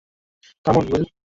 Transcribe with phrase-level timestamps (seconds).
[0.65, 1.05] Come on, will.